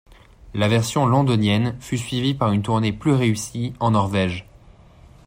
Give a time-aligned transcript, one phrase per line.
[0.55, 4.47] La version londonienne fut suivie par une tournée plus réussie en Norvège.